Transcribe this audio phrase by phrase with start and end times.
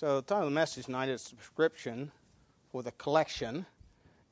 [0.00, 2.10] So, the title of the message tonight is Prescription
[2.72, 3.66] for the Collection.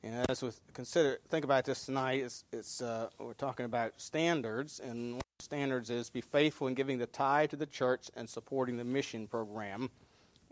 [0.01, 4.79] And as we consider, think about this tonight, it's, it's uh, we're talking about standards,
[4.79, 8.09] and one of the standards is be faithful in giving the tithe to the church
[8.15, 9.91] and supporting the mission program.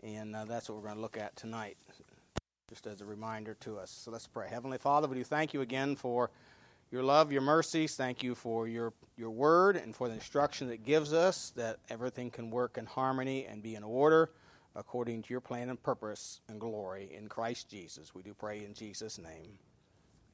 [0.04, 1.76] And uh, that's what we're going to look at tonight,
[2.68, 3.90] just as a reminder to us.
[3.90, 4.46] So let's pray.
[4.48, 6.30] Heavenly Father, we do thank you again for
[6.92, 7.96] your love, your mercies.
[7.96, 12.30] Thank you for your, your word and for the instruction that gives us that everything
[12.30, 14.30] can work in harmony and be in order
[14.78, 18.14] according to your plan and purpose and glory in Christ Jesus.
[18.14, 19.58] We do pray in Jesus' name.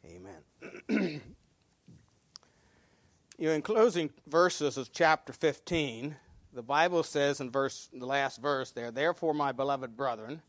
[0.05, 0.43] Amen.
[3.39, 6.15] you know, in closing verses of chapter 15,
[6.53, 10.43] the Bible says in verse the last verse there, therefore, my beloved brethren,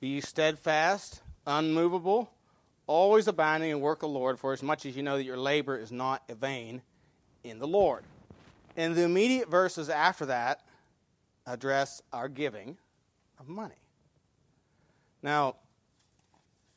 [0.00, 2.28] be steadfast, unmovable,
[2.88, 5.24] always abounding in the work of the Lord, for as much as you know that
[5.24, 6.82] your labor is not vain
[7.44, 8.02] in the Lord.
[8.76, 10.60] And the immediate verses after that
[11.46, 12.78] address our giving
[13.38, 13.80] of money.
[15.22, 15.56] Now,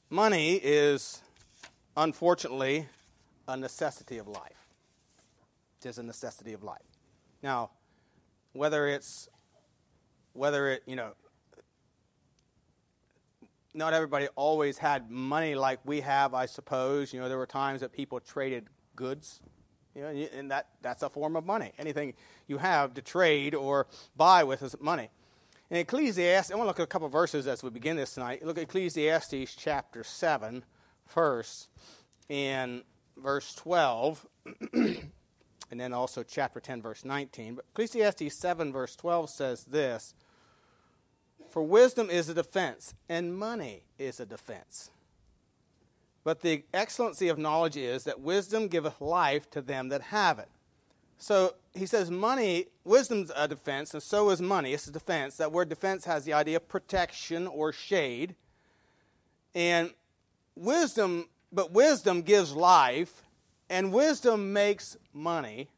[0.10, 1.22] money is
[1.96, 2.88] unfortunately
[3.48, 4.70] a necessity of life.
[5.82, 6.80] It is a necessity of life.
[7.42, 7.72] Now,
[8.54, 9.30] whether it's
[10.34, 11.12] whether it, you know,
[13.74, 17.14] not everybody always had money like we have, I suppose.
[17.14, 19.40] You know, there were times that people traded goods.
[19.96, 21.74] You know, and that, that's a form of money.
[21.78, 22.14] Anything
[22.48, 25.10] you have to trade or buy with is money.
[25.72, 28.46] In Ecclesiastes, I want to look at a couple verses as we begin this tonight.
[28.46, 30.66] Look at Ecclesiastes chapter 7
[31.06, 31.70] first,
[32.30, 32.84] and
[33.16, 34.28] verse 12,
[34.74, 35.10] and
[35.72, 37.56] then also chapter 10, verse 19.
[37.56, 40.14] But Ecclesiastes 7, verse 12 says this
[41.50, 44.92] For wisdom is a defense, and money is a defense.
[46.26, 50.50] But the excellency of knowledge is that wisdom giveth life to them that have it.
[51.22, 54.74] So he says money, wisdom's a defense, and so is money.
[54.74, 55.38] It's a defense.
[55.38, 58.34] That word defense has the idea of protection or shade.
[59.54, 59.92] And
[60.56, 63.22] wisdom, but wisdom gives life,
[63.70, 65.70] and wisdom makes money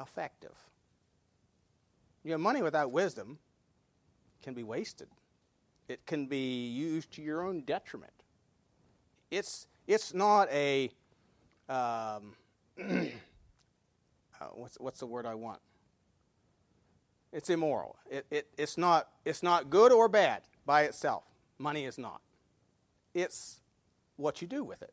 [0.00, 0.56] effective.
[2.24, 3.38] You know, money without wisdom
[4.42, 5.06] can be wasted.
[5.86, 8.24] It can be used to your own detriment.
[9.30, 10.90] It's, it's not a.
[11.68, 12.32] Um,
[14.58, 15.60] what's, what's the word I want?
[17.32, 17.96] It's immoral.
[18.10, 21.24] It, it, it's, not, it's not good or bad by itself.
[21.58, 22.20] Money is not.
[23.14, 23.60] It's
[24.16, 24.92] what you do with it.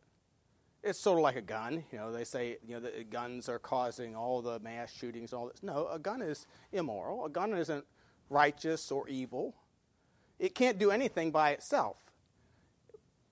[0.84, 1.84] It's sort of like a gun.
[1.92, 5.48] You know, they say you know the guns are causing all the mass shootings, all
[5.48, 5.64] this.
[5.64, 7.26] No, a gun is immoral.
[7.26, 7.84] A gun isn't
[8.30, 9.56] righteous or evil.
[10.38, 11.98] It can't do anything by itself.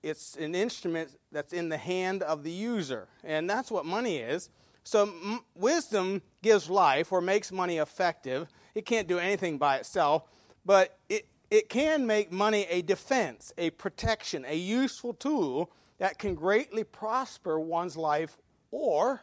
[0.02, 4.50] It's an instrument that's in the hand of the user, and that's what money is.
[4.84, 8.48] So, m- wisdom gives life or makes money effective.
[8.74, 10.24] It can't do anything by itself,
[10.64, 16.34] but it, it can make money a defense, a protection, a useful tool that can
[16.34, 18.36] greatly prosper one's life
[18.70, 19.22] or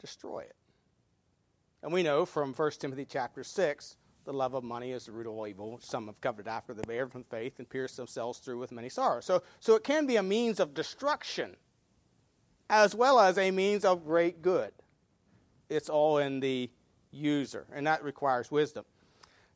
[0.00, 0.56] destroy it.
[1.82, 5.26] And we know from 1 Timothy chapter 6 the love of money is the root
[5.26, 5.78] of all evil.
[5.80, 9.24] Some have coveted after the erred from faith and pierced themselves through with many sorrows.
[9.24, 11.56] So, so it can be a means of destruction
[12.68, 14.72] as well as a means of great good.
[15.68, 16.70] It's all in the
[17.10, 18.84] user, and that requires wisdom.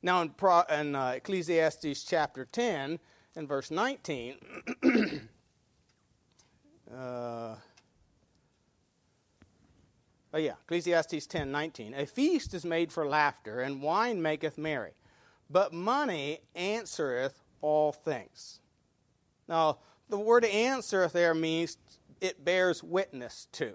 [0.03, 2.98] Now, in, Pro, in uh, Ecclesiastes chapter 10
[3.37, 4.37] and verse 19,
[6.93, 7.54] uh,
[10.32, 11.94] oh yeah, Ecclesiastes 10 19.
[11.94, 14.92] A feast is made for laughter, and wine maketh merry,
[15.50, 18.60] but money answereth all things.
[19.47, 19.78] Now,
[20.09, 21.77] the word answereth there means
[22.21, 23.75] it bears witness to.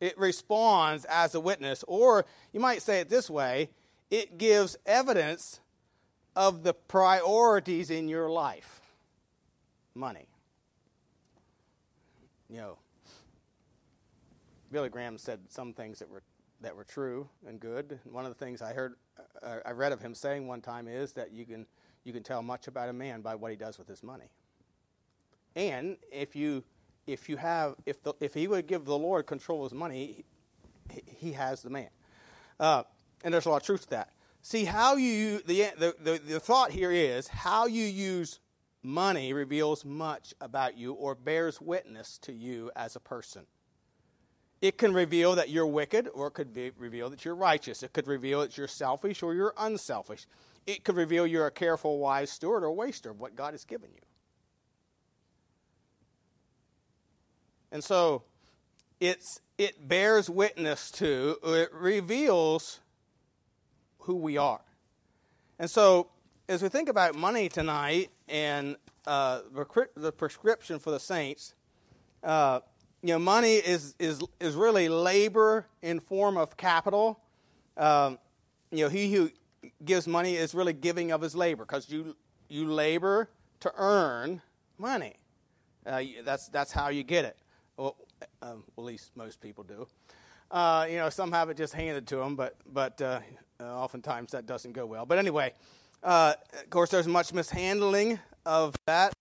[0.00, 3.70] It responds as a witness, or you might say it this way
[4.10, 5.60] it gives evidence
[6.36, 8.80] of the priorities in your life
[9.94, 10.28] money.
[12.48, 12.78] You know,
[14.70, 16.22] Billy Graham said some things that were
[16.60, 17.98] that were true and good.
[18.04, 18.94] One of the things I heard,
[19.42, 21.66] uh, I read of him saying one time is that you can
[22.04, 24.30] you can tell much about a man by what he does with his money.
[25.56, 26.62] And if you
[27.06, 30.24] if you have if the, if he would give the Lord control of his money,
[30.90, 31.88] he, he has the man.
[32.60, 32.84] Uh,
[33.24, 34.10] and there's a lot of truth to that.
[34.42, 38.38] See how you the, the the the thought here is how you use
[38.82, 43.42] money reveals much about you or bears witness to you as a person.
[44.62, 47.82] It can reveal that you're wicked, or it could be, reveal that you're righteous.
[47.82, 50.26] It could reveal that you're selfish or you're unselfish.
[50.66, 53.90] It could reveal you're a careful, wise steward or waster of what God has given
[53.92, 54.00] you.
[57.76, 58.22] And so
[59.00, 62.80] it's, it bears witness to, it reveals
[63.98, 64.62] who we are.
[65.58, 66.08] And so
[66.48, 68.76] as we think about money tonight and
[69.06, 69.40] uh,
[69.94, 71.54] the prescription for the saints,
[72.24, 72.60] uh,
[73.02, 77.20] you know, money is, is, is really labor in form of capital.
[77.76, 78.18] Um,
[78.70, 79.30] you know, he who
[79.84, 82.16] gives money is really giving of his labor because you,
[82.48, 83.28] you labor
[83.60, 84.40] to earn
[84.78, 85.16] money.
[85.84, 87.36] Uh, that's, that's how you get it.
[87.76, 87.96] Well,
[88.40, 89.86] um, at least most people do.
[90.50, 93.20] Uh, you know, some have it just handed to them, but, but uh,
[93.60, 95.04] oftentimes that doesn't go well.
[95.04, 95.52] But anyway,
[96.02, 99.12] uh, of course, there's much mishandling of that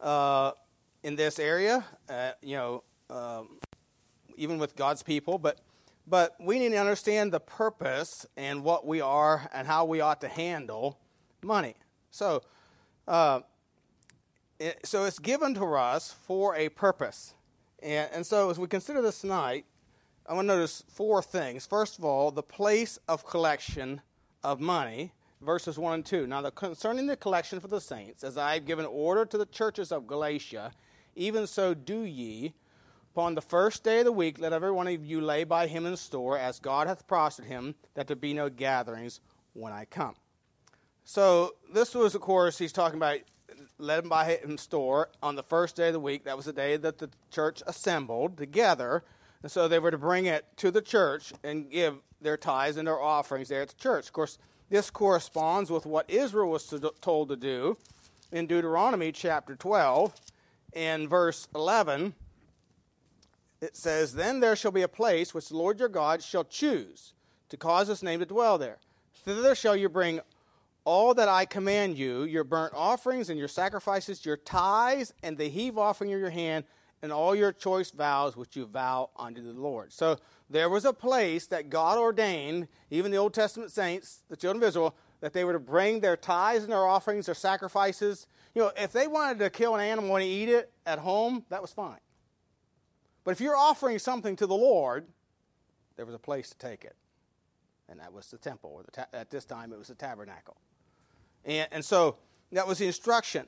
[0.00, 0.52] uh,
[1.02, 3.58] in this area, uh, you know, um,
[4.36, 5.38] even with God's people.
[5.38, 5.60] But,
[6.06, 10.20] but we need to understand the purpose and what we are and how we ought
[10.20, 10.98] to handle
[11.42, 11.74] money.
[12.10, 12.42] So,
[13.08, 13.40] uh,
[14.60, 17.34] it, so it's given to us for a purpose.
[17.86, 19.64] And, and so as we consider this tonight,
[20.26, 21.66] I want to notice four things.
[21.66, 24.00] First of all, the place of collection
[24.42, 26.26] of money verses 1 and 2.
[26.26, 29.46] Now, the, concerning the collection for the saints, as I have given order to the
[29.46, 30.72] churches of Galatia,
[31.14, 32.54] even so do ye.
[33.12, 35.86] Upon the first day of the week, let every one of you lay by him
[35.86, 39.20] in store, as God hath prospered him, that there be no gatherings
[39.54, 40.16] when I come.
[41.04, 43.20] So, this was, of course, he's talking about
[43.78, 46.24] him by him store on the first day of the week.
[46.24, 49.04] That was the day that the church assembled together.
[49.42, 52.86] And so they were to bring it to the church and give their tithes and
[52.88, 54.06] their offerings there at the church.
[54.06, 54.38] Of course,
[54.70, 57.76] this corresponds with what Israel was told to do
[58.32, 60.14] in Deuteronomy chapter 12
[60.74, 62.14] and verse 11.
[63.60, 67.12] It says, Then there shall be a place which the Lord your God shall choose
[67.48, 68.78] to cause his name to dwell there.
[69.24, 70.20] Thither shall you bring
[70.86, 75.48] all that I command you, your burnt offerings and your sacrifices, your tithes, and the
[75.48, 76.64] heave offering of your hand,
[77.02, 79.92] and all your choice vows which you vow unto the Lord.
[79.92, 80.16] So
[80.48, 84.68] there was a place that God ordained, even the Old Testament saints, the children of
[84.68, 88.28] Israel, that they were to bring their tithes and their offerings, their sacrifices.
[88.54, 91.60] You know, if they wanted to kill an animal and eat it at home, that
[91.60, 91.98] was fine.
[93.24, 95.08] But if you're offering something to the Lord,
[95.96, 96.94] there was a place to take it.
[97.88, 100.56] And that was the temple, or the ta- at this time it was the tabernacle.
[101.46, 102.16] And, and so
[102.52, 103.46] that was the instruction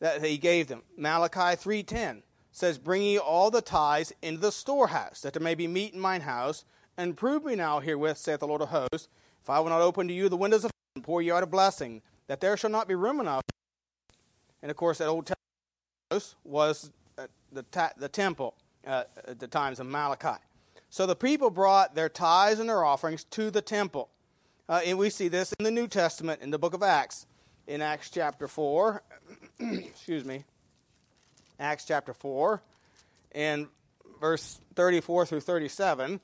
[0.00, 0.82] that he gave them.
[0.96, 2.22] Malachi 3.10
[2.52, 6.00] says, Bring ye all the tithes into the storehouse, that there may be meat in
[6.00, 6.64] mine house,
[6.98, 9.08] and prove me now herewith, saith the Lord of hosts,
[9.42, 11.46] if I will not open to you the windows of heaven, pour you out a
[11.46, 13.42] blessing, that there shall not be room enough.
[14.60, 18.54] And of course, that Old Testament was uh, the, ta- the temple
[18.86, 20.40] uh, at the times of Malachi.
[20.90, 24.08] So the people brought their tithes and their offerings to the temple.
[24.68, 27.26] Uh, and we see this in the New Testament in the book of Acts.
[27.66, 29.02] In Acts chapter 4,
[29.58, 30.44] excuse me,
[31.58, 32.62] Acts chapter 4,
[33.32, 33.66] and
[34.20, 36.20] verse 34 through 37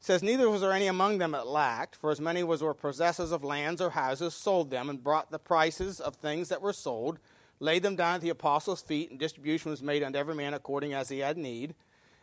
[0.00, 3.32] says, Neither was there any among them that lacked, for as many as were possessors
[3.32, 7.18] of lands or houses sold them and brought the prices of things that were sold,
[7.58, 10.92] laid them down at the apostles' feet, and distribution was made unto every man according
[10.92, 11.74] as he had need.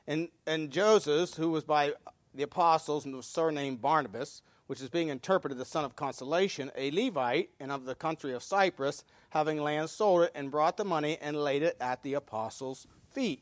[0.06, 1.94] And, and Joseph, who was by
[2.36, 6.92] the apostles and was surnamed Barnabas, which is being interpreted the son of consolation, a
[6.92, 11.18] Levite and of the country of Cyprus, having land, sold it and brought the money
[11.22, 13.42] and laid it at the apostles' feet.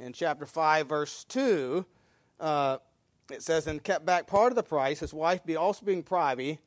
[0.00, 1.84] In chapter 5, verse 2,
[2.40, 2.78] uh,
[3.30, 6.60] it says, And kept back part of the price, his wife be also being privy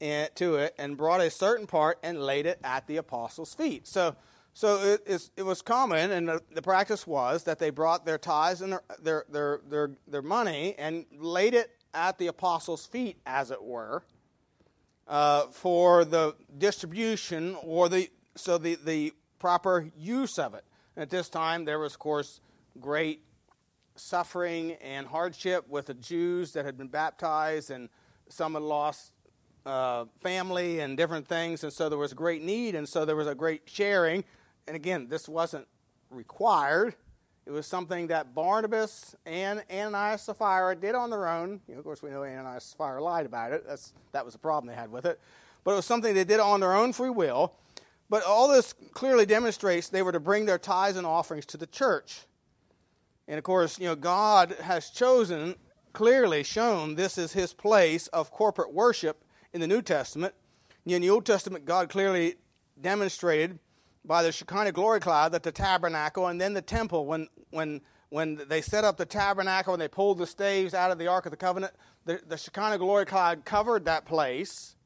[0.00, 3.88] to it, and brought a certain part and laid it at the apostles' feet.
[3.88, 4.16] So,
[4.52, 8.60] so it, it was common, and the, the, practice was that they brought their tithes
[8.60, 13.50] and their, their, their, their, their money and laid it at the apostles' feet, as
[13.50, 14.02] it were,
[15.08, 20.64] uh, for the distribution or the so the, the proper use of it.
[20.94, 22.40] And at this time, there was, of course,
[22.80, 23.22] great
[23.96, 27.88] suffering and hardship with the Jews that had been baptized, and
[28.28, 29.12] some had lost
[29.66, 33.26] uh, family and different things, and so there was great need, and so there was
[33.26, 34.24] a great sharing.
[34.66, 35.66] And again, this wasn't
[36.10, 36.94] required,
[37.50, 41.60] it was something that Barnabas and Ananias Sapphira did on their own.
[41.66, 43.66] You know, of course, we know Ananias Sapphira lied about it.
[43.66, 45.18] That's, that was the problem they had with it.
[45.64, 47.54] But it was something they did on their own free will.
[48.08, 51.66] But all this clearly demonstrates they were to bring their tithes and offerings to the
[51.66, 52.20] church.
[53.26, 55.56] And of course, you know, God has chosen,
[55.92, 60.34] clearly shown this is his place of corporate worship in the New Testament.
[60.86, 62.36] In the Old Testament, God clearly
[62.80, 63.58] demonstrated
[64.04, 68.40] by the Shekinah glory cloud that the tabernacle and then the temple, when, when, when
[68.48, 71.30] they set up the tabernacle and they pulled the staves out of the Ark of
[71.30, 71.72] the Covenant,
[72.04, 74.76] the, the Shekinah glory cloud covered that place.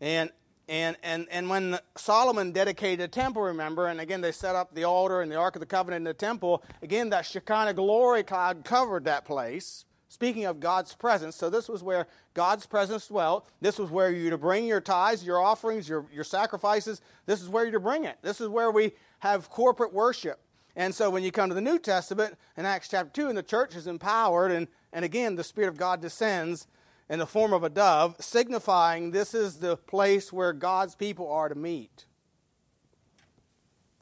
[0.00, 0.30] And,
[0.68, 4.84] and, and, and when Solomon dedicated a temple, remember, and again they set up the
[4.84, 8.64] altar and the Ark of the Covenant in the temple, again that Shekinah glory cloud
[8.64, 11.36] covered that place speaking of God's presence.
[11.36, 13.48] So this was where God's presence dwelt.
[13.60, 17.00] This was where you're to bring your tithes, your offerings, your, your sacrifices.
[17.26, 18.18] This is where you're to bring it.
[18.20, 18.90] This is where we
[19.20, 20.40] have corporate worship.
[20.74, 23.42] And so when you come to the New Testament in Acts chapter 2, and the
[23.42, 26.66] church is empowered, and, and again, the Spirit of God descends
[27.08, 31.48] in the form of a dove, signifying this is the place where God's people are
[31.48, 32.04] to meet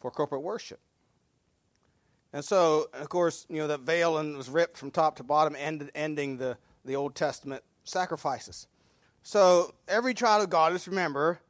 [0.00, 0.81] for corporate worship.
[2.38, 6.37] And so, of course, you know, that veil was ripped from top to bottom, ending
[6.37, 8.68] the, the Old Testament sacrifices.
[9.25, 11.40] So every child of God is remember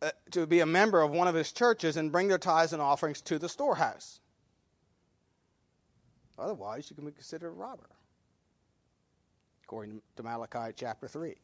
[0.00, 2.80] uh, to be a member of one of his churches and bring their tithes and
[2.80, 4.20] offerings to the storehouse.
[6.38, 7.90] Otherwise, you can be considered a robber,
[9.64, 11.34] according to Malachi chapter 3.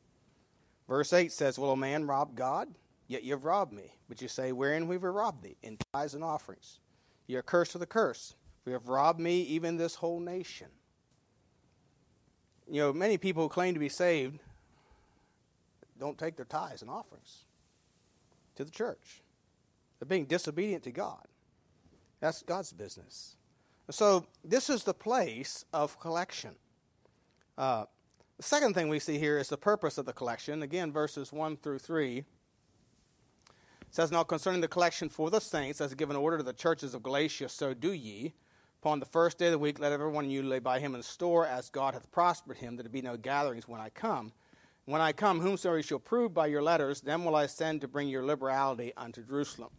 [0.86, 2.68] Verse 8 says, Will a man rob God?
[3.08, 3.92] Yet you have robbed me.
[4.08, 5.56] But you say, Wherein we have robbed thee?
[5.64, 6.78] In tithes and offerings.
[7.26, 8.36] You are cursed with a curse.
[8.66, 10.68] You have robbed me, even this whole nation.
[12.70, 14.38] You know, many people who claim to be saved
[15.98, 17.44] don't take their tithes and offerings
[18.56, 19.22] to the church.
[19.98, 21.26] They're being disobedient to God.
[22.20, 23.36] That's God's business.
[23.90, 26.54] So, this is the place of collection.
[27.58, 27.84] Uh,
[28.38, 30.62] the second thing we see here is the purpose of the collection.
[30.62, 32.18] Again, verses 1 through 3.
[32.18, 32.24] It
[33.90, 37.02] says, Now concerning the collection for the saints, as given order to the churches of
[37.02, 38.32] Galatia, so do ye.
[38.84, 40.94] Upon the first day of the week, let every one of you lay by him
[40.94, 44.30] in store, as God hath prospered him, that there be no gatherings when I come.
[44.84, 47.88] When I come, whomsoever you shall prove by your letters, them will I send to
[47.88, 49.70] bring your liberality unto Jerusalem.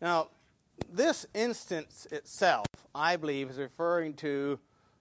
[0.00, 0.28] Now,
[0.88, 4.60] this instance itself, I believe, is referring to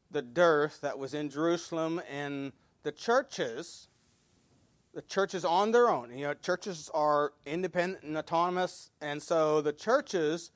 [0.09, 3.89] the dearth that was in Jerusalem and the churches.
[4.95, 6.17] The churches on their own.
[6.17, 10.49] You know, churches are independent and autonomous, and so the churches.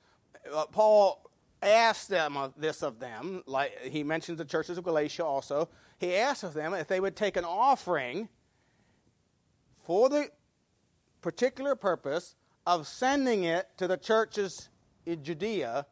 [0.51, 1.28] Uh, Paul
[1.61, 5.69] asked them of this of them, like he mentions the churches of Galatia also.
[5.97, 8.29] He asked of them if they would take an offering
[9.83, 10.29] for the
[11.21, 12.35] particular purpose
[12.65, 14.69] of sending it to the churches
[15.05, 15.85] in Judea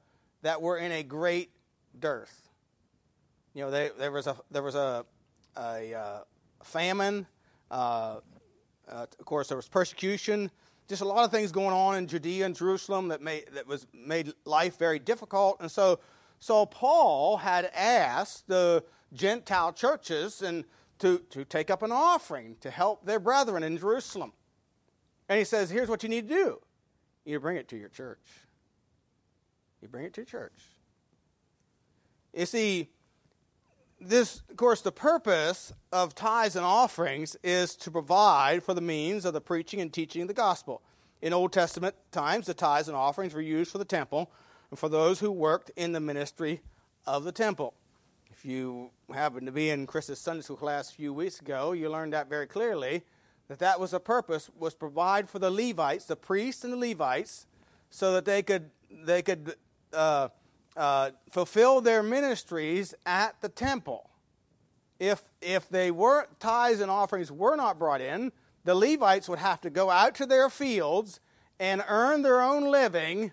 [0.44, 1.52] that were in a great
[2.00, 2.50] dearth.
[3.54, 5.06] You know, they, there was a there was a,
[5.58, 6.20] a uh,
[6.64, 7.26] famine.
[7.72, 8.20] Uh,
[8.88, 10.52] uh, of course, there was persecution.
[10.88, 13.86] Just a lot of things going on in Judea and Jerusalem that made that was
[13.94, 15.58] made life very difficult.
[15.60, 16.00] And so,
[16.40, 20.64] so Paul had asked the Gentile churches and
[21.00, 24.34] to, to take up an offering to help their brethren in Jerusalem.
[25.30, 26.62] And he says, here's what you need to do.
[27.26, 28.26] You bring it to your church.
[29.82, 30.60] You bring it to church.
[32.34, 32.90] You see,
[34.00, 39.26] this, of course, the purpose of tithes and offerings is to provide for the means
[39.26, 40.82] of the preaching and teaching of the gospel.
[41.22, 44.32] In Old Testament times, the tithes and offerings were used for the temple
[44.70, 46.62] and for those who worked in the ministry
[47.06, 47.74] of the temple.
[48.32, 51.90] If you happened to be in Chris's Sunday school class a few weeks ago, you
[51.90, 53.04] learned that very clearly
[53.48, 57.48] that that was a purpose was provide for the Levites, the priests and the Levites,
[57.90, 59.56] so that they could they could
[59.94, 60.28] uh,
[60.78, 64.10] uh, fulfill their ministries at the temple.
[65.00, 68.32] If, if they were tithes and offerings were not brought in,
[68.64, 71.20] the Levites would have to go out to their fields
[71.60, 73.32] and earn their own living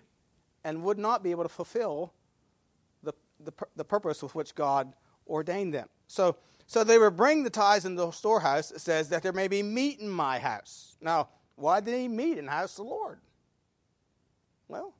[0.63, 2.13] and would not be able to fulfill
[3.03, 4.93] the, the, the purpose with which God
[5.27, 5.87] ordained them.
[6.07, 6.37] So,
[6.67, 8.71] so they would bring the tithes in the storehouse.
[8.71, 10.97] It says that there may be meat in my house.
[11.01, 13.19] Now, why did he meet in the house of the Lord?
[14.67, 14.93] Well,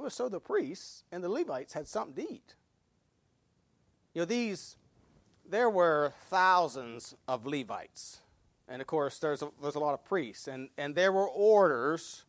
[0.00, 2.54] it was so the priests and the Levites had something to eat.
[4.14, 4.76] You know, these,
[5.48, 8.20] there were thousands of Levites.
[8.68, 10.48] And of course, there's a, there's a lot of priests.
[10.48, 12.24] And, and there were orders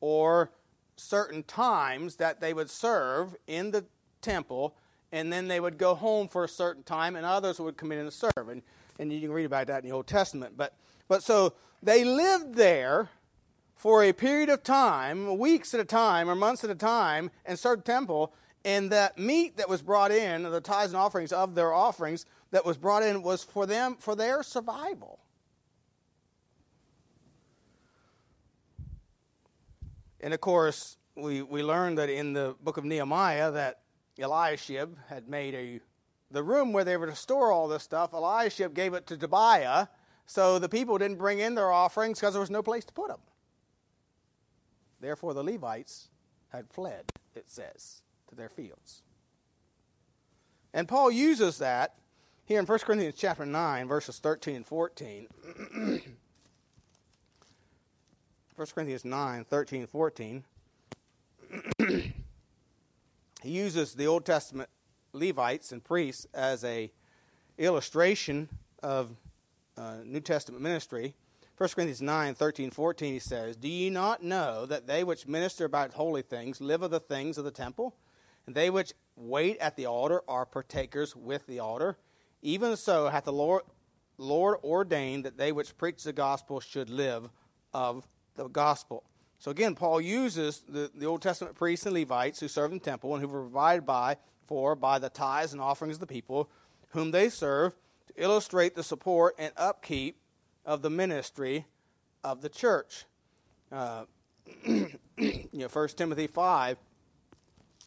[0.00, 0.50] or
[0.96, 3.84] certain times that they would serve in the
[4.20, 4.74] temple,
[5.12, 7.98] and then they would go home for a certain time, and others would come in
[7.98, 8.48] and serve.
[8.50, 8.62] And,
[8.98, 10.56] and you can read about that in the Old Testament.
[10.56, 10.74] But,
[11.08, 13.10] but so they lived there
[13.76, 17.58] for a period of time, weeks at a time or months at a time, and
[17.58, 18.32] served temple,
[18.64, 22.64] and that meat that was brought in, the tithes and offerings of their offerings that
[22.64, 25.20] was brought in, was for them for their survival.
[30.20, 33.80] And of course, we, we learned that in the book of Nehemiah that
[34.18, 35.80] Eliashib had made a
[36.30, 38.12] the room where they were to store all this stuff.
[38.12, 39.86] Eliashib gave it to Tobiah,
[40.26, 43.08] so the people didn't bring in their offerings because there was no place to put
[43.08, 43.20] them.
[45.06, 46.08] Therefore, the Levites
[46.48, 47.04] had fled,
[47.36, 49.02] it says, to their fields.
[50.74, 51.94] And Paul uses that
[52.44, 55.28] here in 1 Corinthians chapter 9, verses 13 and 14.
[55.76, 56.00] 1
[58.74, 60.44] Corinthians 9, 13 and 14.
[61.78, 62.12] he
[63.44, 64.68] uses the Old Testament
[65.12, 66.90] Levites and priests as a
[67.58, 68.48] illustration
[68.82, 69.14] of
[69.76, 71.14] uh, New Testament ministry,
[71.56, 75.64] 1 Corinthians 9, 13, 14, he says, Do ye not know that they which minister
[75.64, 77.96] about holy things live of the things of the temple?
[78.46, 81.96] And they which wait at the altar are partakers with the altar?
[82.42, 83.62] Even so hath the Lord,
[84.18, 87.30] Lord ordained that they which preach the gospel should live
[87.72, 89.04] of the gospel.
[89.38, 92.84] So again, Paul uses the, the Old Testament priests and Levites who serve in the
[92.84, 96.50] temple and who were provided by for by the tithes and offerings of the people
[96.90, 97.74] whom they serve
[98.08, 100.18] to illustrate the support and upkeep
[100.66, 101.64] of the ministry
[102.24, 103.04] of the church.
[103.72, 104.04] Uh,
[104.66, 106.76] you know, 1 Timothy 5,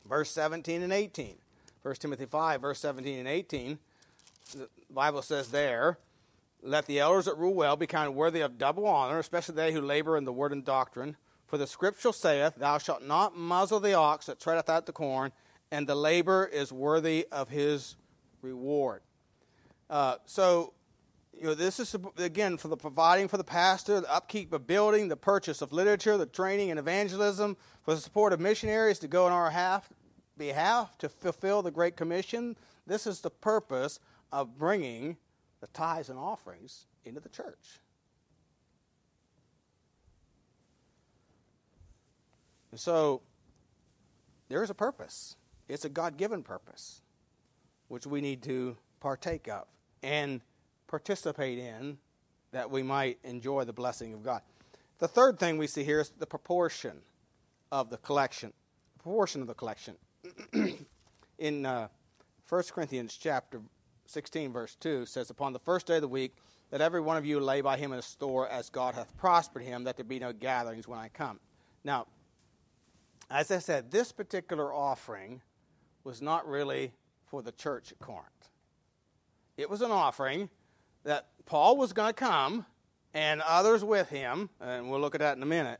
[0.07, 1.35] verse 17 and 18.
[1.81, 3.79] 1 Timothy 5, verse 17 and 18.
[4.55, 5.99] The Bible says there,
[6.63, 9.81] Let the elders that rule well be counted worthy of double honor, especially they who
[9.81, 11.17] labor in the word and doctrine.
[11.47, 15.31] For the scripture saith, Thou shalt not muzzle the ox that treadeth out the corn,
[15.71, 17.95] and the labor is worthy of his
[18.41, 19.01] reward.
[19.89, 20.73] Uh, so
[21.39, 25.07] you know, this is again for the providing for the pastor, the upkeep of building,
[25.07, 29.25] the purchase of literature, the training and evangelism, for the support of missionaries to go
[29.25, 29.89] on our behalf,
[30.37, 32.57] behalf to fulfill the Great Commission.
[32.85, 33.99] This is the purpose
[34.31, 35.17] of bringing
[35.61, 37.79] the tithes and offerings into the church.
[42.71, 43.21] And so
[44.49, 45.37] there is a purpose.
[45.67, 47.01] It's a God given purpose,
[47.87, 49.65] which we need to partake of.
[50.03, 50.41] And
[50.89, 51.97] participate in
[52.51, 54.41] that we might enjoy the blessing of God.
[54.97, 56.97] The third thing we see here is the proportion
[57.71, 58.51] of the collection.
[58.97, 59.95] The Proportion of the collection.
[61.37, 61.87] in uh,
[62.49, 63.61] 1 Corinthians chapter
[64.07, 66.35] 16, verse 2 says, Upon the first day of the week,
[66.71, 69.63] let every one of you lay by him in a store as God hath prospered
[69.63, 71.39] him, that there be no gatherings when I come.
[71.83, 72.07] Now,
[73.29, 75.41] as I said, this particular offering
[76.03, 76.93] was not really
[77.25, 78.49] for the church at Corinth.
[79.55, 80.49] It was an offering
[81.09, 82.67] that Paul was going to come
[83.15, 85.79] and others with him, and we'll look at that in a minute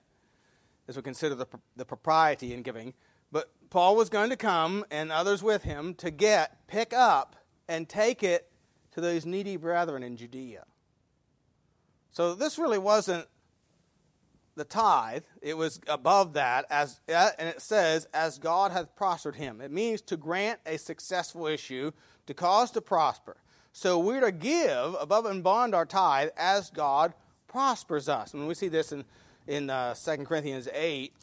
[0.88, 1.45] as we consider the,
[1.75, 2.95] the propriety in giving.
[3.31, 7.36] But Paul was going to come and others with him to get, pick up,
[7.67, 8.49] and take it
[8.93, 10.65] to those needy brethren in Judea.
[12.10, 13.27] So this really wasn't
[14.56, 19.36] the tithe, it was above that, as, uh, and it says, as God hath prospered
[19.36, 19.62] him.
[19.62, 21.91] It means to grant a successful issue,
[22.25, 23.38] to cause to prosper.
[23.71, 27.13] So we're to give above and beyond our tithe as God
[27.47, 28.34] prospers us.
[28.34, 29.05] And we see this in,
[29.47, 31.13] in uh, 2 Corinthians 8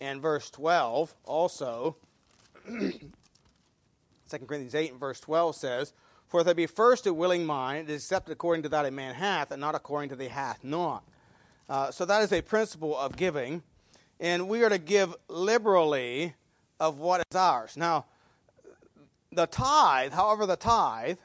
[0.00, 1.96] and verse 12 also.
[2.68, 2.90] 2
[4.30, 5.92] Corinthians 8 and verse 12 says,
[6.28, 8.90] For if there be first a willing mind, it is accepted according to that a
[8.90, 11.04] man hath, and not according to the hath not.
[11.68, 13.62] Uh, so that is a principle of giving.
[14.20, 16.34] And we are to give liberally
[16.80, 17.76] of what is ours.
[17.76, 18.06] Now,
[19.32, 21.18] the tithe, however, the tithe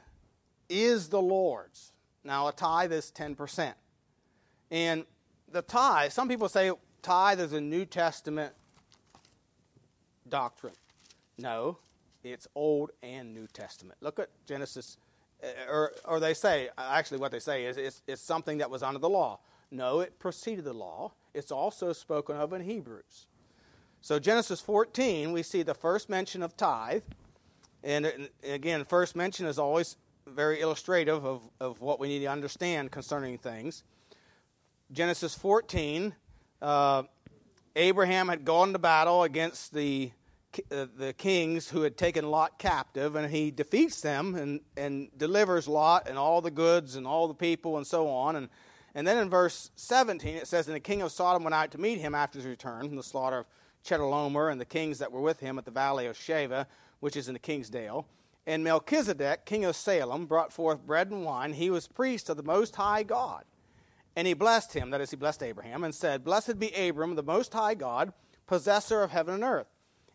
[0.70, 1.92] is the Lord's.
[2.24, 3.74] Now, a tithe is 10%.
[4.70, 5.04] And
[5.50, 6.70] the tithe, some people say
[7.02, 8.54] tithe is a New Testament
[10.28, 10.74] doctrine.
[11.36, 11.78] No,
[12.22, 13.98] it's Old and New Testament.
[14.00, 14.96] Look at Genesis,
[15.42, 18.82] uh, or, or they say, actually, what they say is it's, it's something that was
[18.82, 19.40] under the law.
[19.70, 21.12] No, it preceded the law.
[21.34, 23.26] It's also spoken of in Hebrews.
[24.02, 27.02] So, Genesis 14, we see the first mention of tithe.
[27.82, 29.96] And again, first mention is always
[30.34, 33.84] very illustrative of, of what we need to understand concerning things.
[34.92, 36.14] Genesis 14,
[36.62, 37.02] uh,
[37.76, 40.10] Abraham had gone to battle against the,
[40.72, 45.68] uh, the kings who had taken Lot captive, and he defeats them and, and delivers
[45.68, 48.36] Lot and all the goods and all the people and so on.
[48.36, 48.48] And,
[48.94, 51.78] and then in verse 17, it says, And the king of Sodom went out to
[51.78, 53.46] meet him after his return from the slaughter of
[53.84, 56.66] Chedorlaomer and the kings that were with him at the valley of Shaveh,
[56.98, 58.06] which is in the king's dale.
[58.46, 61.52] And Melchizedek, king of Salem, brought forth bread and wine.
[61.52, 63.44] He was priest of the Most High God.
[64.16, 67.22] And he blessed him, that is, he blessed Abraham, and said, Blessed be Abram, the
[67.22, 68.12] Most High God,
[68.46, 69.68] possessor of heaven and earth.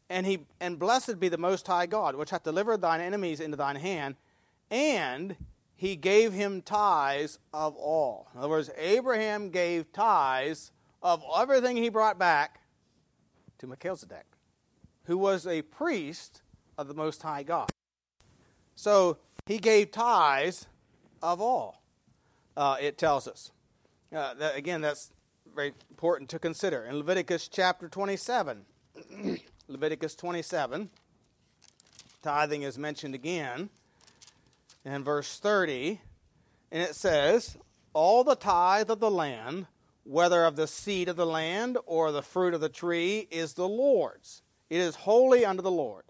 [0.10, 3.58] And, he, and blessed be the Most High God, which hath delivered thine enemies into
[3.58, 4.16] thine hand.
[4.70, 5.38] And
[5.76, 8.28] he gave him tithes of all.
[8.34, 12.62] In other words, Abraham gave tithes of everything he brought back
[13.60, 14.26] to Melchizedek,
[15.04, 16.42] who was a priest
[16.78, 17.72] of the Most High God.
[18.76, 20.68] So he gave tithes
[21.22, 21.82] of all,
[22.56, 23.52] uh, it tells us.
[24.16, 25.12] Uh, that, again, that's
[25.56, 26.84] very important to consider.
[26.84, 28.66] In Leviticus chapter 27,
[29.68, 30.90] Leviticus 27,
[32.22, 33.70] tithing is mentioned again
[34.84, 36.02] in verse 30,
[36.72, 37.58] and it says,
[37.94, 39.68] All the tithe of the land,
[40.04, 43.68] whether of the seed of the land or the fruit of the tree, is the
[43.68, 44.42] Lord's.
[44.70, 46.05] It is holy unto the Lord.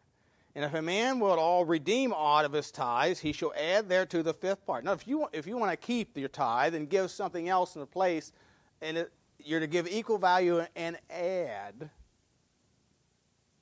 [0.56, 3.89] And if a man will at all redeem aught of his tithes, he shall add
[3.89, 4.86] thereto the fifth part.
[4.86, 7.82] Now, if you, if you want to keep your tithe and give something else in
[7.82, 8.32] the place,
[8.82, 11.89] and it, you're to give equal value and add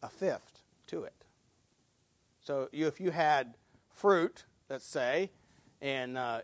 [0.04, 1.14] a fifth to it.
[2.42, 3.56] So you, if you had
[3.96, 5.32] fruit, let's say,
[5.82, 6.42] and uh,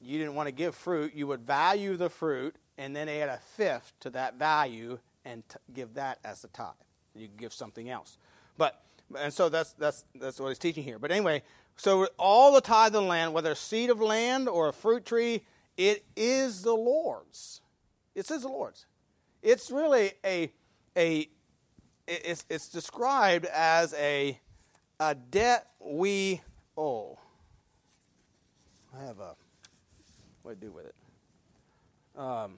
[0.00, 3.38] you didn't want to give fruit, you would value the fruit and then add a
[3.56, 6.72] fifth to that value and t- give that as a tithe.
[7.14, 8.18] You give something else.
[8.58, 8.82] But
[9.18, 10.98] and so that's that's that's what he's teaching here.
[10.98, 11.42] But anyway,
[11.76, 15.04] so all the tithe of the land, whether a seed of land or a fruit
[15.04, 15.42] tree,
[15.76, 17.60] it is the Lord's.
[18.14, 18.86] It is the Lord's.
[19.42, 20.52] It's really a
[20.96, 21.28] a
[22.06, 24.38] it's it's described as a
[25.00, 26.40] a debt we
[26.76, 27.18] owe.
[28.96, 29.34] I have a
[30.42, 30.94] what I do with it?
[32.16, 32.54] Um,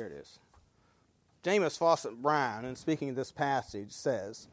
[0.00, 0.38] Here it is.
[1.42, 4.48] James Fausset Brown, in speaking of this passage, says,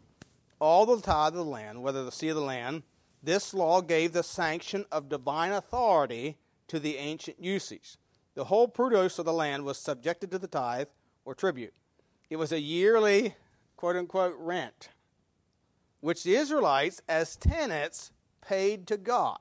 [0.59, 2.83] All the tithe of the land, whether the sea of the land,
[3.23, 6.35] this law gave the sanction of divine authority
[6.67, 7.95] to the ancient usage.
[8.35, 10.89] The whole produce of the land was subjected to the tithe
[11.23, 11.75] or tribute.
[12.29, 13.33] It was a yearly,
[13.77, 14.89] quote unquote, rent,
[16.01, 19.39] which the Israelites, as tenants, paid to God.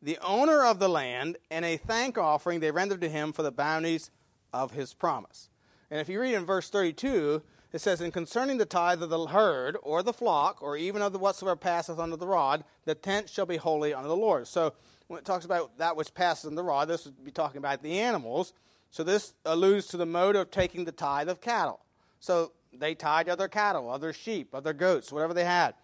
[0.00, 3.50] The owner of the land, and a thank offering they rendered to him for the
[3.50, 4.12] bounties
[4.54, 5.50] of his promise.
[5.90, 9.26] And if you read in verse 32, it says, And concerning the tithe of the
[9.26, 13.28] herd, or the flock, or even of the whatsoever passeth under the rod, the tent
[13.28, 14.46] shall be holy unto the Lord.
[14.46, 14.72] So
[15.08, 17.82] when it talks about that which passes under the rod, this would be talking about
[17.82, 18.52] the animals.
[18.90, 21.80] So this alludes to the mode of taking the tithe of cattle.
[22.20, 25.74] So they tied other cattle, other sheep, other goats, whatever they had,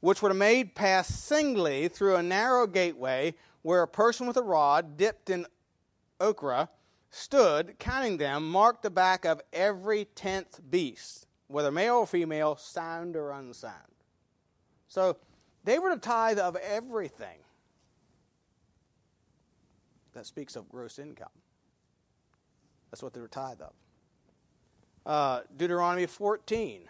[0.00, 4.96] which were made pass singly through a narrow gateway where a person with a rod
[4.96, 5.46] dipped in
[6.20, 6.68] ochre
[7.12, 13.14] stood, counting them, marked the back of every tenth beast, whether male or female, sound
[13.14, 13.74] or unsound.
[14.88, 15.18] So
[15.62, 17.38] they were to tithe of everything
[20.14, 21.28] that speaks of gross income.
[22.90, 23.72] That's what they were tithe of.
[25.04, 26.82] Uh, Deuteronomy 14,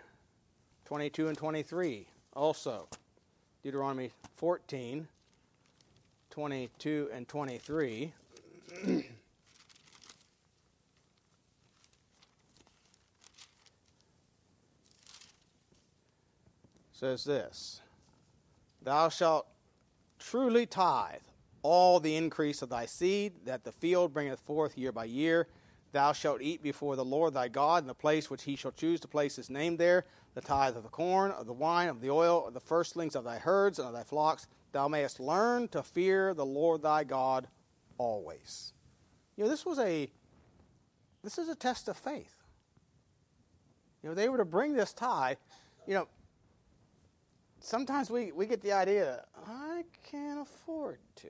[0.85, 2.06] 22 and 23.
[2.35, 2.88] Also,
[3.64, 5.08] Deuteronomy 14,
[6.30, 8.12] 22 and 23.
[17.03, 17.81] says this
[18.81, 19.49] Thou shalt
[20.21, 21.21] truly tithe
[21.62, 25.49] all the increase of thy seed that the field bringeth forth year by year.
[25.91, 29.01] Thou shalt eat before the Lord thy God in the place which he shall choose
[29.01, 32.09] to place his name there, the tithe of the corn, of the wine, of the
[32.09, 34.47] oil, of the firstlings of thy herds and of thy flocks.
[34.71, 37.49] Thou mayest learn to fear the Lord thy God
[37.99, 38.75] always.
[39.37, 40.09] You know, this was a
[41.25, 42.37] this is a test of faith.
[44.03, 45.37] You know, they were to bring this tithe.
[45.87, 46.09] You know,
[47.62, 51.29] sometimes we, we get the idea, I can't afford to.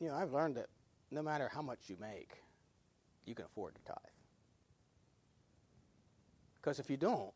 [0.00, 0.66] You know, I've learned that
[1.10, 2.42] no matter how much you make,
[3.24, 3.96] you can afford to tithe.
[6.60, 7.32] Because if you don't,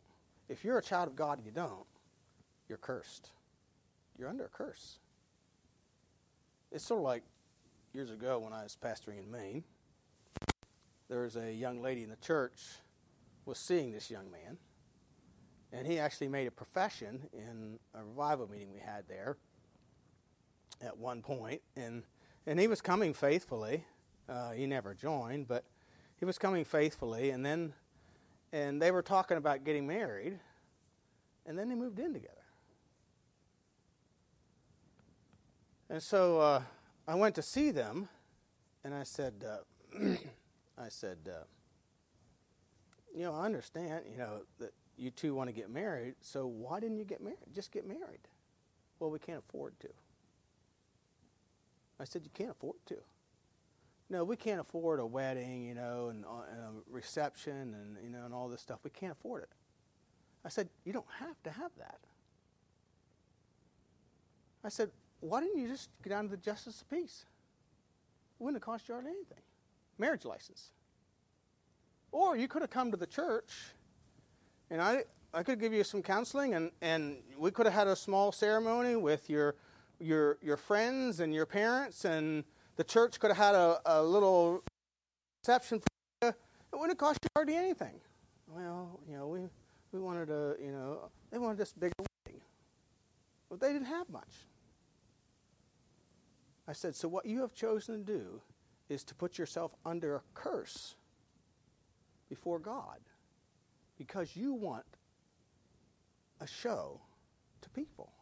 [0.49, 1.87] if you're a child of God and you don't,
[2.69, 3.31] you're cursed.
[4.19, 4.99] You're under a curse.
[6.73, 7.23] It's sort of like
[7.93, 9.65] years ago when I was pastoring in Maine
[11.11, 12.63] there was a young lady in the church
[13.45, 14.57] was seeing this young man,
[15.73, 19.37] and he actually made a profession in a revival meeting we had there
[20.81, 22.05] at one point, and
[22.47, 23.85] and he was coming faithfully.
[24.29, 25.65] Uh, he never joined, but
[26.17, 27.75] he was coming faithfully, and then
[28.53, 30.39] and they were talking about getting married,
[31.45, 32.35] and then they moved in together.
[35.89, 36.63] And so uh,
[37.09, 38.09] I went to see them,
[38.85, 39.45] and I said.
[39.45, 40.15] Uh,
[40.81, 41.45] I said, uh,
[43.15, 46.81] you know, I understand, you know, that you two want to get married, so why
[46.81, 47.39] didn't you get married?
[47.55, 48.21] Just get married.
[48.99, 49.89] Well, we can't afford to.
[51.99, 52.97] I said, you can't afford to.
[54.09, 58.11] No, we can't afford a wedding, you know, and, uh, and a reception and, you
[58.11, 58.81] know, and all this stuff.
[58.83, 59.51] We can't afford it.
[60.45, 61.99] I said, you don't have to have that.
[64.65, 64.91] I said,
[65.21, 67.25] why didn't you just get down to the justice of peace?
[68.39, 69.43] It wouldn't have cost you hardly anything
[70.01, 70.71] marriage license.
[72.11, 73.53] Or you could have come to the church
[74.71, 77.95] and I, I could give you some counseling and, and we could have had a
[77.95, 79.55] small ceremony with your,
[80.01, 82.45] your, your friends and your parents and
[82.77, 84.65] the church could have had a, a little
[85.43, 85.83] reception.
[86.23, 86.35] It
[86.73, 88.01] wouldn't have cost you hardly anything.
[88.49, 89.41] Well, you know, we,
[89.93, 92.41] we wanted a, you know, they wanted this bigger wedding.
[93.49, 94.33] But they didn't have much.
[96.67, 98.41] I said, So what you have chosen to do
[98.91, 100.95] is to put yourself under a curse
[102.29, 102.99] before God
[103.99, 104.85] because you want
[106.41, 107.01] a show
[107.61, 108.13] to people.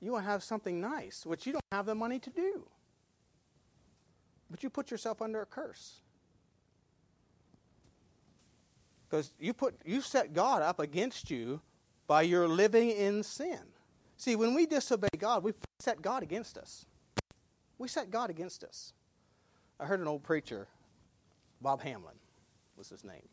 [0.00, 2.66] You want to have something nice, which you don't have the money to do.
[4.50, 6.00] But you put yourself under a curse.
[9.08, 11.60] Because you put you set God up against you
[12.06, 13.60] by your living in sin.
[14.16, 16.84] See, when we disobey God, we set God against us.
[17.82, 18.92] We set God against us.
[19.80, 20.68] I heard an old preacher,
[21.60, 22.14] Bob Hamlin
[22.76, 23.28] was his name.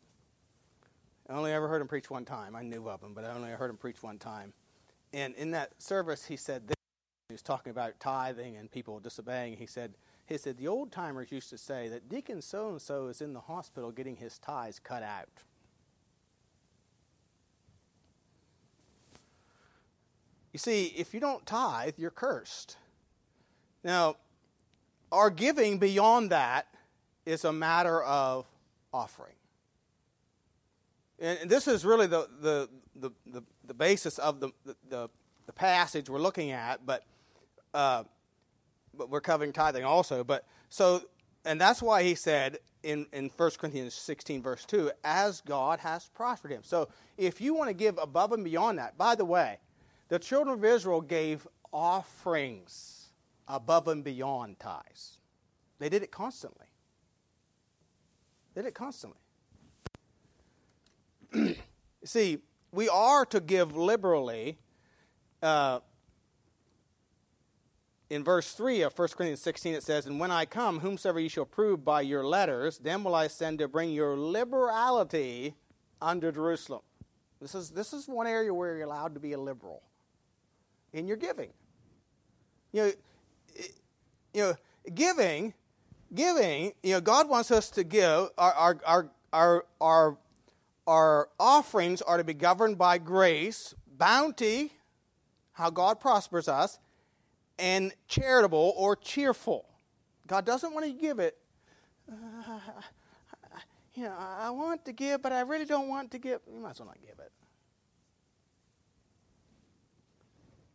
[1.28, 2.56] I only ever heard him preach one time.
[2.56, 4.52] I knew of him, but I only heard him preach one time.
[5.12, 6.74] And in that service, he said this.
[7.28, 9.56] He was talking about tithing and people disobeying.
[9.56, 9.94] He said,
[10.26, 13.34] he said, the old timers used to say that Deacon so and so is in
[13.34, 15.28] the hospital getting his tithes cut out.
[20.52, 22.78] You see, if you don't tithe, you're cursed.
[23.84, 24.16] Now,
[25.12, 26.66] our giving beyond that
[27.26, 28.46] is a matter of
[28.92, 29.34] offering.
[31.18, 35.08] And this is really the, the, the, the, the basis of the, the, the,
[35.52, 37.04] passage we're looking at, but,
[37.74, 38.04] uh,
[38.96, 40.22] but we're covering tithing also.
[40.22, 41.02] But so,
[41.44, 46.08] and that's why he said in, in 1 Corinthians 16, verse 2, as God has
[46.14, 46.62] prospered him.
[46.62, 49.58] So if you want to give above and beyond that, by the way,
[50.08, 52.99] the children of Israel gave offerings
[53.48, 55.18] above and beyond tithes.
[55.78, 56.66] They did it constantly.
[58.54, 59.20] They did it constantly.
[62.04, 62.38] See,
[62.72, 64.58] we are to give liberally.
[65.42, 65.80] Uh,
[68.10, 71.28] in verse 3 of 1 Corinthians 16, it says, And when I come, whomsoever ye
[71.28, 75.54] shall prove by your letters, then will I send to bring your liberality
[76.02, 76.82] under Jerusalem.
[77.40, 79.82] This is, this is one area where you're allowed to be a liberal
[80.92, 81.50] in your giving.
[82.72, 82.92] You know,
[84.32, 84.54] you know,
[84.94, 85.54] giving,
[86.14, 90.18] giving, you know, God wants us to give, our, our, our, our, our,
[90.86, 94.72] our offerings are to be governed by grace, bounty,
[95.52, 96.78] how God prospers us,
[97.58, 99.66] and charitable or cheerful.
[100.26, 101.36] God doesn't want to give it,
[102.10, 102.14] uh,
[103.94, 106.40] you know, I want to give, but I really don't want to give.
[106.52, 107.32] You might as well not give it.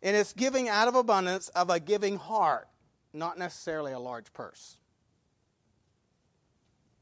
[0.03, 2.67] And it's giving out of abundance of a giving heart,
[3.15, 4.77] not necessarily a large purse.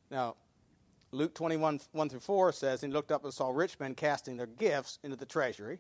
[0.10, 0.36] Now,
[1.12, 4.38] Luke 21, 1 through 4 says, And he looked up and saw rich men casting
[4.38, 5.80] their gifts into the treasury.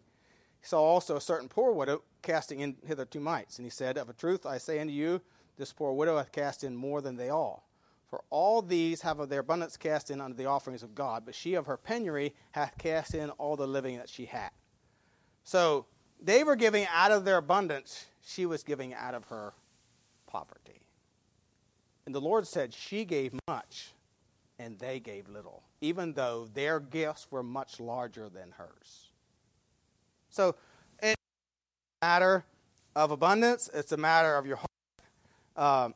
[0.59, 3.57] He saw also a certain poor widow casting in hither two mites.
[3.57, 5.21] And he said, Of a truth I say unto you,
[5.57, 7.67] this poor widow hath cast in more than they all.
[8.09, 11.33] For all these have of their abundance cast in unto the offerings of God, but
[11.33, 14.51] she of her penury hath cast in all the living that she had.
[15.43, 15.87] So
[16.21, 19.53] they were giving out of their abundance, she was giving out of her
[20.33, 20.81] poverty.
[22.05, 23.91] And the Lord said, She gave much,
[24.59, 29.11] and they gave little, even though their gifts were much larger than hers.
[30.29, 30.55] So
[31.01, 31.15] it's
[32.01, 32.45] a matter
[32.95, 34.67] of abundance, it's a matter of your heart.
[35.55, 35.95] Um,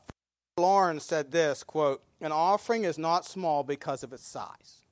[0.56, 4.82] Lawrence said this quote, An offering is not small because of its size.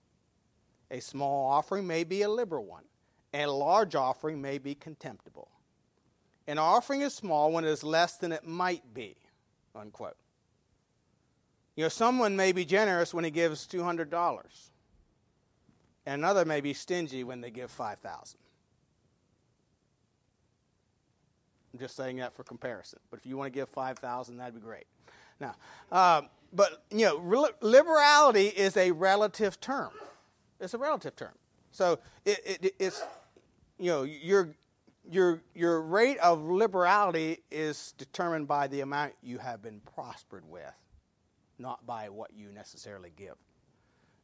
[0.91, 2.85] A small offering may be a liberal one
[3.37, 5.51] and a large offering may be contemptible.
[6.47, 9.17] An offering is small when it is less than it might be,
[9.77, 10.17] unquote.
[11.77, 14.71] You know, someone may be generous when he gives $200,
[16.07, 18.39] and another may be stingy when they give 5000
[21.77, 23.01] I'm just saying that for comparison.
[23.11, 24.87] But if you want to give 5000 that'd be great.
[25.39, 25.57] Now,
[25.93, 29.91] uh, but, you know, liberality is a relative term.
[30.59, 31.35] It's a relative term.
[31.73, 33.03] So it, it, it's,
[33.79, 34.55] you know, your,
[35.11, 40.75] your, your rate of liberality is determined by the amount you have been prospered with,
[41.59, 43.35] not by what you necessarily give.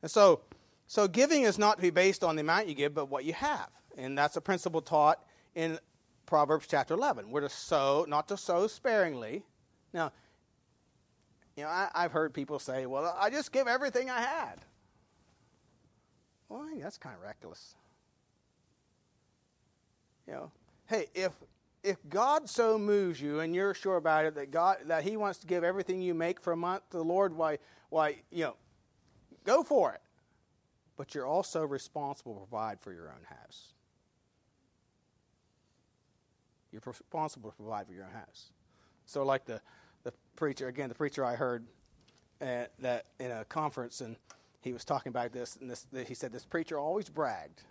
[0.03, 0.41] And so,
[0.87, 3.33] so giving is not to be based on the amount you give, but what you
[3.35, 3.69] have.
[3.97, 5.79] And that's a principle taught in
[6.27, 7.31] Proverbs chapter 11.
[7.31, 9.45] We're to sow, not to sow sparingly.
[9.93, 10.13] Now,
[11.57, 14.57] you know, I, have heard people say, well, I just give everything I had.
[16.49, 17.75] Well, that's kind of reckless.
[20.27, 20.53] You know,
[20.93, 21.33] hey, if
[21.83, 25.39] if God so moves you and you're sure about it that God that He wants
[25.41, 28.57] to give everything you make for a month to the Lord, why why you know,
[29.45, 30.01] go for it.
[30.97, 33.73] But you're also responsible to provide for your own house.
[36.71, 38.51] You're responsible to provide for your own house.
[39.07, 39.61] So, like the
[40.05, 41.67] the preacher again, the preacher I heard
[42.41, 44.17] uh, that in a conference and
[44.61, 47.63] he was talking about this, and this, he said this preacher always bragged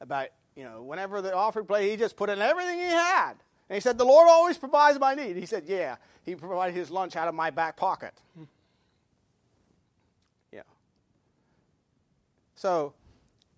[0.00, 3.34] about, you know, whenever the offering plate, he just put in everything he had.
[3.68, 5.36] And he said, The Lord always provides my need.
[5.36, 8.14] He said, Yeah, he provided his lunch out of my back pocket.
[10.52, 10.62] Yeah.
[12.54, 12.94] So,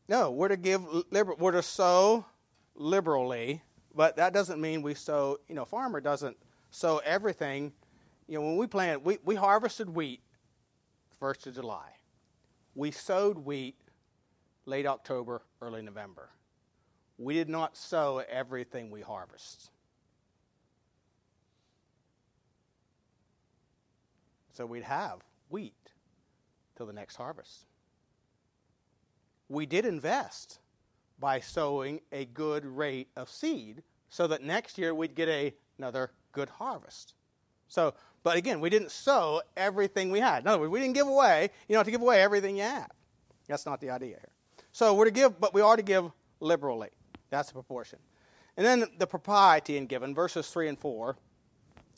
[0.08, 2.24] no, we're to give, liber- we're to sow
[2.74, 3.62] liberally,
[3.94, 6.36] but that doesn't mean we sow, you know, farmer doesn't
[6.70, 7.72] sow everything.
[8.26, 10.22] You know, when we planted, we, we harvested wheat
[11.20, 11.90] 1st of July.
[12.74, 13.76] We sowed wheat
[14.66, 16.30] late October, early November.
[17.18, 19.70] We did not sow everything we harvest.
[24.52, 25.74] So we'd have wheat
[26.76, 27.66] till the next harvest.
[29.48, 30.60] We did invest
[31.18, 36.12] by sowing a good rate of seed so that next year we'd get a, another
[36.32, 37.14] good harvest.
[37.68, 40.42] So, but again, we didn't sow everything we had.
[40.42, 42.90] In other words, we didn't give away, you know, to give away everything you have.
[43.48, 44.32] That's not the idea here.
[44.72, 46.90] So we're to give, but we are to give liberally.
[47.30, 47.98] That's the proportion.
[48.56, 51.16] And then the propriety in giving, verses 3 and 4.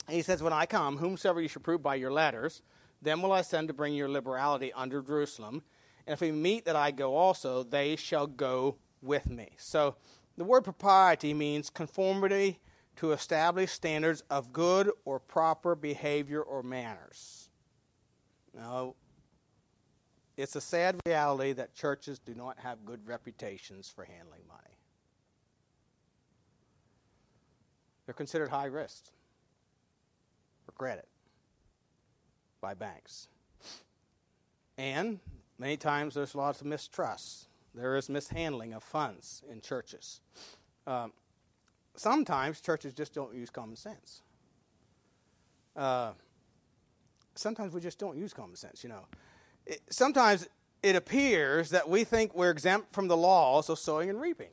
[0.09, 2.61] He says, When I come, whomsoever you shall prove by your letters,
[3.01, 5.63] then will I send to bring your liberality under Jerusalem.
[6.05, 9.49] And if we meet that I go also, they shall go with me.
[9.57, 9.95] So
[10.37, 12.59] the word propriety means conformity
[12.97, 17.49] to established standards of good or proper behavior or manners.
[18.53, 18.95] Now,
[20.37, 24.70] it's a sad reality that churches do not have good reputations for handling money.
[28.11, 29.05] They're considered high risk
[30.65, 31.07] for credit
[32.59, 33.29] by banks.
[34.77, 35.21] And
[35.57, 37.47] many times there's lots of mistrust.
[37.73, 40.19] There is mishandling of funds in churches.
[40.85, 41.13] Um,
[41.95, 44.23] sometimes churches just don't use common sense.
[45.73, 46.11] Uh,
[47.35, 49.05] sometimes we just don't use common sense, you know.
[49.65, 50.49] It, sometimes
[50.83, 54.51] it appears that we think we're exempt from the laws of sowing and reaping.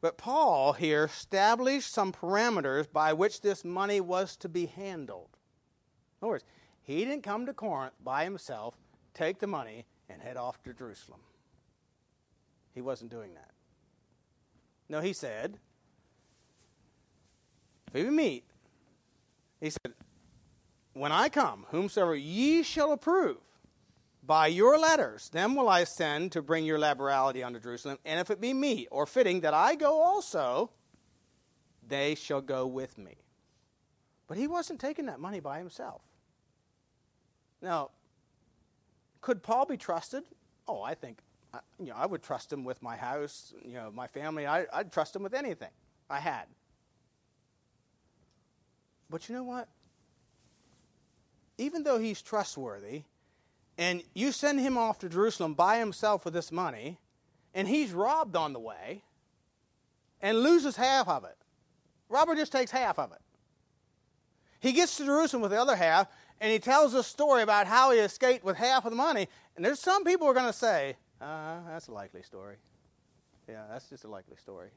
[0.00, 5.36] But Paul here established some parameters by which this money was to be handled.
[6.20, 6.44] In other words,
[6.82, 8.74] he didn't come to Corinth by himself,
[9.12, 11.20] take the money, and head off to Jerusalem.
[12.74, 13.50] He wasn't doing that.
[14.88, 15.58] No, he said,
[17.92, 18.44] if we meet,
[19.60, 19.94] he said,
[20.92, 23.38] when I come, whomsoever ye shall approve,
[24.28, 27.96] by your letters, them will I send to bring your liberality unto Jerusalem.
[28.04, 30.70] And if it be me, or fitting that I go also,
[31.88, 33.16] they shall go with me.
[34.26, 36.02] But he wasn't taking that money by himself.
[37.62, 37.88] Now,
[39.22, 40.24] could Paul be trusted?
[40.68, 41.20] Oh, I think,
[41.80, 44.46] you know, I would trust him with my house, you know, my family.
[44.46, 45.70] I, I'd trust him with anything
[46.10, 46.44] I had.
[49.08, 49.68] But you know what?
[51.56, 53.04] Even though he's trustworthy,
[53.78, 56.98] and you send him off to Jerusalem by himself with this money,
[57.54, 59.04] and he's robbed on the way
[60.20, 61.36] and loses half of it.
[62.08, 63.20] Robert just takes half of it.
[64.58, 66.08] He gets to Jerusalem with the other half,
[66.40, 69.28] and he tells a story about how he escaped with half of the money.
[69.54, 72.56] And there's some people who are going to say, uh, that's a likely story.
[73.48, 74.70] Yeah, that's just a likely story.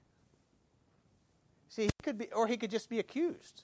[1.70, 3.64] See, he could be, or he could just be accused.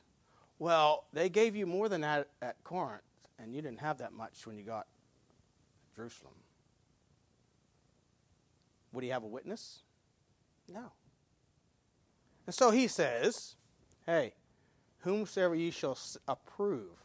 [0.58, 3.04] Well, they gave you more than that at Corinth,
[3.38, 4.88] and you didn't have that much when you got
[5.98, 6.34] Jerusalem.
[8.94, 9.80] Would he have a witness?
[10.72, 10.92] No.
[12.46, 13.56] And so he says,
[14.06, 14.34] Hey,
[15.00, 17.04] whomsoever ye shall approve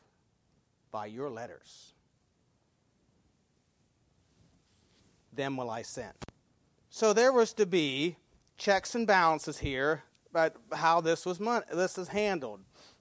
[0.90, 1.94] by your letters,
[5.32, 6.12] them will I send.
[6.90, 8.16] So there was to be
[8.58, 12.60] checks and balances here about how this was mon- this is handled.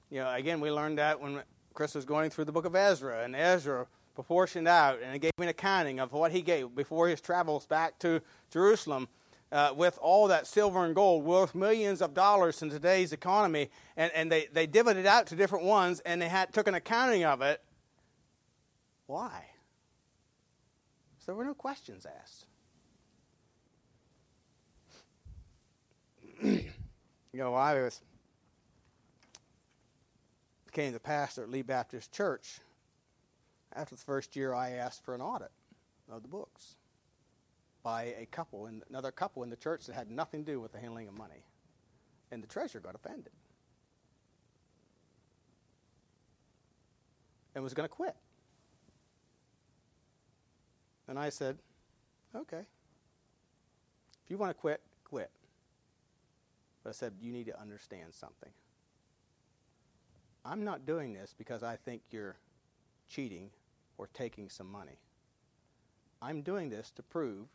[0.09, 3.23] You know, again, we learned that when Chris was going through the book of Ezra,
[3.23, 7.21] and Ezra proportioned out, and it gave an accounting of what he gave before his
[7.21, 8.21] travels back to
[8.51, 9.07] Jerusalem.
[9.51, 14.09] Uh, with all that silver and gold worth millions of dollars in today's economy, and,
[14.15, 17.41] and they, they divided out to different ones, and they had took an accounting of
[17.41, 17.61] it.
[19.07, 19.43] Why?
[21.19, 22.45] So there were no questions asked.
[26.41, 26.71] you
[27.33, 28.01] know, I was
[30.65, 32.61] became the pastor at Lee Baptist Church
[33.75, 35.51] after the first year, I asked for an audit
[36.09, 36.75] of the books
[37.83, 40.71] by a couple, and another couple in the church that had nothing to do with
[40.71, 41.43] the handling of money.
[42.31, 43.33] And the treasurer got offended
[47.55, 48.15] and was going to quit.
[51.07, 51.57] And I said,
[52.35, 52.65] okay.
[54.23, 55.29] If you want to quit, quit.
[56.83, 58.51] But I said, you need to understand something.
[60.45, 62.37] I'm not doing this because I think you're
[63.09, 63.49] cheating
[64.01, 64.97] or taking some money.
[66.23, 67.47] I'm doing this to prove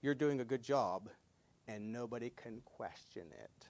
[0.00, 1.10] you're doing a good job
[1.68, 3.68] and nobody can question it.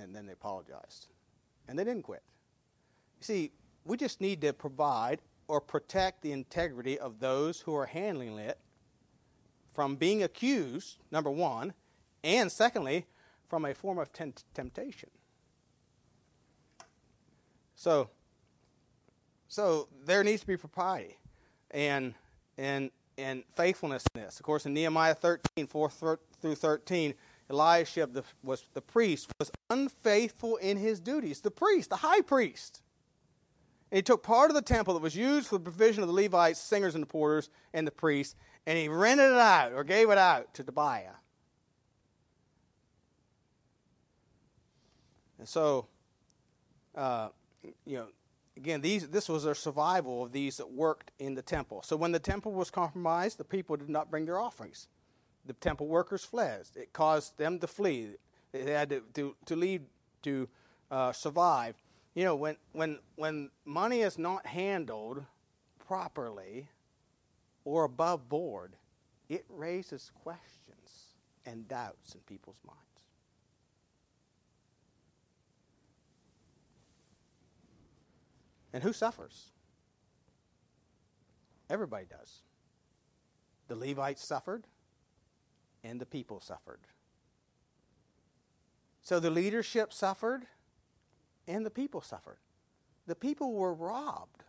[0.00, 1.08] And then they apologized.
[1.66, 2.22] And they didn't quit.
[3.18, 3.50] You see,
[3.84, 8.58] we just need to provide or protect the integrity of those who are handling it
[9.72, 11.72] from being accused, number one,
[12.22, 13.06] and secondly,
[13.48, 14.10] from a form of
[14.54, 15.10] temptation.
[17.74, 18.10] So,
[19.48, 21.16] so there needs to be propriety
[21.70, 22.14] and
[22.56, 24.38] and and faithfulness in this.
[24.38, 25.90] Of course, in Nehemiah 13, 4
[26.40, 27.14] through 13,
[27.50, 31.40] Eliashib the, was the priest was unfaithful in his duties.
[31.40, 32.82] The priest, the high priest.
[33.90, 36.14] And he took part of the temple that was used for the provision of the
[36.14, 38.36] Levites, singers, and the porters, and the priests,
[38.66, 41.14] and he rented it out or gave it out to Tobiah.
[45.48, 45.86] So,
[46.94, 47.30] uh,
[47.86, 48.08] you know,
[48.58, 51.80] again, these, this was a survival of these that worked in the temple.
[51.82, 54.88] So when the temple was compromised, the people did not bring their offerings.
[55.46, 56.66] The temple workers fled.
[56.76, 58.16] It caused them to flee.
[58.52, 59.80] They had to, to, to leave
[60.24, 60.50] to
[60.90, 61.76] uh, survive.
[62.14, 65.24] You know, when, when, when money is not handled
[65.78, 66.68] properly
[67.64, 68.76] or above board,
[69.30, 71.14] it raises questions
[71.46, 72.87] and doubts in people's minds.
[78.72, 79.50] And who suffers?
[81.70, 82.42] Everybody does.
[83.68, 84.64] The Levites suffered,
[85.84, 86.80] and the people suffered.
[89.02, 90.46] So the leadership suffered,
[91.46, 92.38] and the people suffered.
[93.06, 94.44] The people were robbed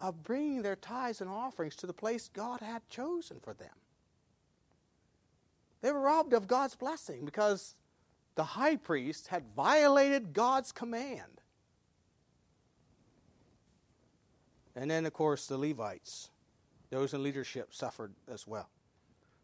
[0.00, 3.70] of bringing their tithes and offerings to the place God had chosen for them.
[5.80, 7.76] They were robbed of God's blessing because
[8.34, 11.40] the high priest had violated God's command.
[14.76, 16.30] And then, of course, the Levites,
[16.90, 18.68] those in leadership, suffered as well.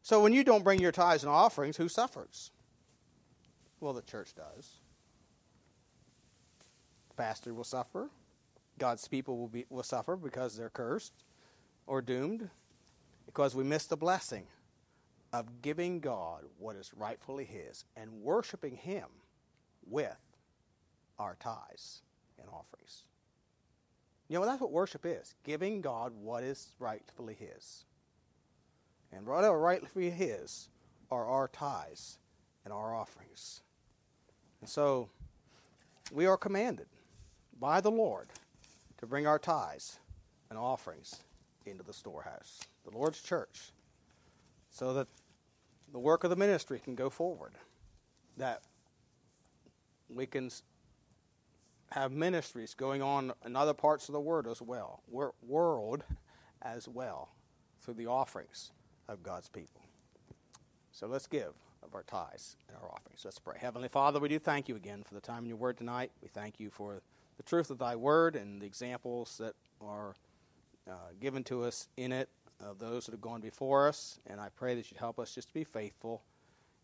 [0.03, 2.51] So when you don't bring your tithes and offerings, who suffers?
[3.81, 4.75] Well, the church does.
[7.11, 8.11] The pastor will suffer.
[8.79, 11.13] God's people will, be, will suffer because they're cursed
[11.87, 12.49] or doomed
[13.27, 14.47] because we miss the blessing
[15.33, 19.07] of giving God what is rightfully His and worshiping Him
[19.87, 20.19] with
[21.19, 22.03] our tithes
[22.39, 23.05] and offerings.
[24.31, 27.85] You know, that's what worship is giving God what is rightfully His.
[29.13, 30.69] And whatever rightfully His
[31.11, 32.19] are our tithes
[32.65, 33.63] and our offerings.
[34.61, 35.09] And so
[36.13, 36.87] we are commanded
[37.59, 38.29] by the Lord
[38.99, 39.99] to bring our tithes
[40.49, 41.17] and offerings
[41.67, 43.73] into the storehouse, the Lord's church,
[44.71, 45.09] so that
[45.93, 47.55] the work of the ministry can go forward,
[48.37, 48.63] that
[50.09, 50.51] we can
[51.93, 55.03] have ministries going on in other parts of the world as well,
[55.43, 56.05] world
[56.63, 57.31] as well,
[57.81, 58.73] through the offerings
[59.09, 59.83] of God's people.
[60.93, 63.23] So let's give of our tithes and our offerings.
[63.25, 63.57] Let's pray.
[63.59, 66.13] Heavenly Father, we do thank you again for the time in your word tonight.
[66.23, 67.03] We thank you for
[67.37, 70.15] the truth of thy word and the examples that are
[70.89, 72.29] uh, given to us in it
[72.61, 74.21] of those that have gone before us.
[74.27, 76.23] And I pray that you'd help us just to be faithful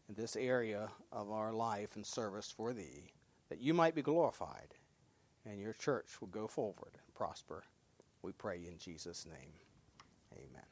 [0.09, 3.13] in this area of our life and service for thee,
[3.51, 4.76] that you might be glorified
[5.49, 7.63] and your church will go forward and prosper.
[8.23, 9.53] We pray in Jesus' name.
[10.35, 10.66] Amen.